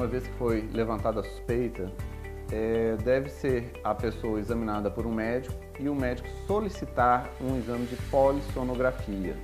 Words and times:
uma 0.00 0.06
vez 0.06 0.26
que 0.26 0.32
foi 0.38 0.66
levantada 0.72 1.20
a 1.20 1.22
suspeita, 1.22 1.92
é, 2.50 2.96
deve 3.04 3.28
ser 3.28 3.70
a 3.84 3.94
pessoa 3.94 4.40
examinada 4.40 4.90
por 4.90 5.06
um 5.06 5.12
médico 5.12 5.54
e 5.78 5.90
o 5.90 5.94
médico 5.94 6.26
solicitar 6.46 7.30
um 7.38 7.58
exame 7.58 7.84
de 7.84 7.96
polissonografia. 8.10 9.36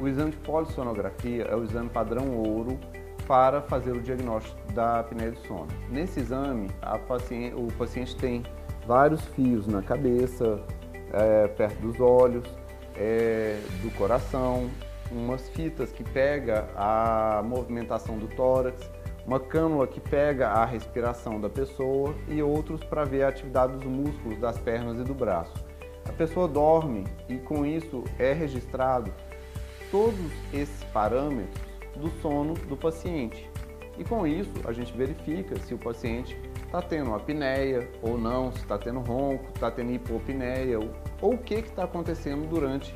O 0.00 0.08
exame 0.08 0.32
de 0.32 0.38
polissonografia 0.38 1.44
é 1.44 1.54
o 1.54 1.62
exame 1.62 1.88
padrão 1.88 2.34
ouro 2.34 2.80
para 3.28 3.62
fazer 3.62 3.92
o 3.92 4.00
diagnóstico 4.00 4.60
da 4.72 5.00
apneia 5.00 5.30
do 5.30 5.38
sono. 5.46 5.68
Nesse 5.88 6.18
exame, 6.18 6.68
paciente, 7.06 7.54
o 7.54 7.68
paciente 7.78 8.16
tem 8.16 8.42
vários 8.88 9.24
fios 9.28 9.68
na 9.68 9.82
cabeça, 9.82 10.60
é, 11.12 11.46
perto 11.46 11.78
dos 11.80 12.00
olhos, 12.00 12.44
é, 12.96 13.60
do 13.82 13.90
coração, 13.96 14.68
umas 15.12 15.48
fitas 15.50 15.92
que 15.92 16.02
pega 16.02 16.68
a 16.74 17.40
movimentação 17.44 18.18
do 18.18 18.26
tórax, 18.28 18.90
uma 19.26 19.38
cânula 19.38 19.86
que 19.86 20.00
pega 20.00 20.48
a 20.48 20.64
respiração 20.64 21.40
da 21.40 21.48
pessoa 21.48 22.14
e 22.28 22.42
outros 22.42 22.82
para 22.82 23.04
ver 23.04 23.22
a 23.22 23.28
atividade 23.28 23.74
dos 23.74 23.84
músculos 23.84 24.38
das 24.38 24.58
pernas 24.58 24.98
e 24.98 25.04
do 25.04 25.14
braço. 25.14 25.54
A 26.08 26.12
pessoa 26.12 26.48
dorme 26.48 27.04
e 27.28 27.36
com 27.36 27.64
isso 27.64 28.04
é 28.18 28.32
registrado 28.32 29.12
todos 29.90 30.32
esses 30.52 30.84
parâmetros 30.84 31.60
do 31.96 32.08
sono 32.20 32.54
do 32.54 32.76
paciente. 32.76 33.48
E 33.98 34.04
com 34.04 34.26
isso 34.26 34.52
a 34.64 34.72
gente 34.72 34.96
verifica 34.96 35.58
se 35.60 35.74
o 35.74 35.78
paciente 35.78 36.36
está 36.64 36.80
tendo 36.80 37.14
apneia 37.14 37.88
ou 38.00 38.16
não, 38.16 38.52
se 38.52 38.58
está 38.58 38.78
tendo 38.78 39.00
ronco, 39.00 39.44
está 39.54 39.70
tendo 39.70 39.92
hipopneia 39.92 40.78
ou, 40.78 40.90
o 41.20 41.36
que 41.36 41.54
está 41.54 41.84
acontecendo 41.84 42.48
durante 42.48 42.94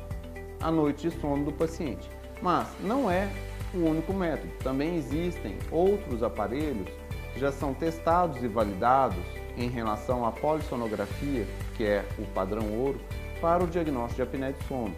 a 0.61 0.71
noite 0.71 1.09
de 1.09 1.19
sono 1.19 1.45
do 1.45 1.51
paciente. 1.51 2.09
Mas 2.41 2.67
não 2.81 3.11
é 3.11 3.29
o 3.75 3.89
único 3.89 4.13
método. 4.13 4.51
Também 4.63 4.97
existem 4.97 5.57
outros 5.71 6.23
aparelhos 6.23 6.87
que 7.33 7.39
já 7.39 7.51
são 7.51 7.73
testados 7.73 8.41
e 8.43 8.47
validados 8.47 9.23
em 9.57 9.69
relação 9.69 10.25
à 10.25 10.31
polissonografia, 10.31 11.45
que 11.75 11.83
é 11.83 12.05
o 12.17 12.25
padrão 12.27 12.71
ouro, 12.71 12.99
para 13.41 13.63
o 13.63 13.67
diagnóstico 13.67 14.15
de 14.15 14.21
apneia 14.21 14.53
de 14.53 14.63
sono, 14.65 14.95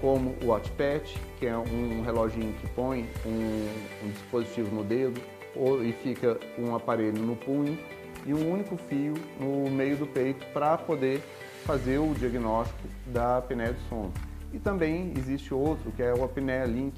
como 0.00 0.34
o 0.42 0.46
Watchpad, 0.46 1.02
que 1.38 1.46
é 1.46 1.56
um 1.56 2.02
reloginho 2.02 2.52
que 2.54 2.66
põe 2.68 3.08
um, 3.26 3.68
um 4.04 4.10
dispositivo 4.10 4.74
no 4.74 4.84
dedo 4.84 5.20
ou, 5.54 5.84
e 5.84 5.92
fica 5.92 6.38
um 6.58 6.74
aparelho 6.74 7.20
no 7.20 7.36
punho 7.36 7.78
e 8.24 8.32
um 8.32 8.52
único 8.52 8.76
fio 8.76 9.14
no 9.38 9.70
meio 9.70 9.96
do 9.96 10.06
peito 10.06 10.44
para 10.52 10.76
poder 10.78 11.20
fazer 11.64 11.98
o 11.98 12.14
diagnóstico 12.14 12.88
da 13.06 13.38
apneia 13.38 13.72
do 13.72 13.80
sono. 13.88 14.12
E 14.52 14.58
também 14.58 15.12
existe 15.16 15.54
outro, 15.54 15.92
que 15.92 16.02
é 16.02 16.12
o 16.12 16.24
Apnea 16.24 16.64
Link, 16.64 16.94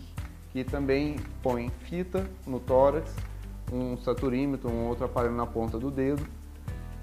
que 0.52 0.62
também 0.62 1.16
põe 1.42 1.70
fita 1.84 2.28
no 2.46 2.60
tórax, 2.60 3.14
um 3.72 3.96
saturímetro, 3.96 4.70
um 4.70 4.86
outro 4.86 5.06
aparelho 5.06 5.34
na 5.34 5.46
ponta 5.46 5.78
do 5.78 5.90
dedo 5.90 6.26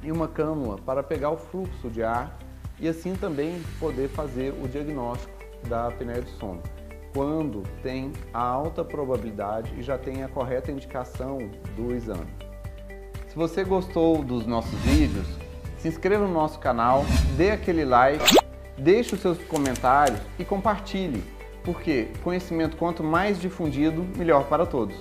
e 0.03 0.11
uma 0.11 0.27
cânula 0.27 0.77
para 0.77 1.01
pegar 1.01 1.31
o 1.31 1.37
fluxo 1.37 1.89
de 1.89 2.03
ar 2.03 2.37
e 2.79 2.87
assim 2.87 3.15
também 3.15 3.61
poder 3.79 4.07
fazer 4.09 4.53
o 4.53 4.67
diagnóstico 4.67 5.33
da 5.67 5.87
apneia 5.87 6.21
do 6.21 6.29
sono. 6.29 6.61
Quando 7.11 7.63
tem 7.81 8.13
a 8.31 8.39
alta 8.39 8.85
probabilidade 8.85 9.73
e 9.77 9.81
já 9.81 9.97
tem 9.97 10.23
a 10.23 10.29
correta 10.29 10.71
indicação 10.71 11.39
do 11.75 11.93
exame. 11.95 12.29
Se 13.27 13.35
você 13.35 13.63
gostou 13.63 14.23
dos 14.23 14.45
nossos 14.45 14.79
vídeos, 14.81 15.27
se 15.79 15.87
inscreva 15.87 16.27
no 16.27 16.33
nosso 16.33 16.59
canal, 16.59 17.03
dê 17.35 17.51
aquele 17.51 17.83
like, 17.83 18.35
deixe 18.77 19.15
os 19.15 19.21
seus 19.21 19.39
comentários 19.45 20.19
e 20.37 20.45
compartilhe, 20.45 21.23
porque 21.63 22.07
conhecimento 22.23 22.77
quanto 22.77 23.03
mais 23.03 23.39
difundido, 23.39 24.05
melhor 24.17 24.45
para 24.45 24.65
todos. 24.65 24.95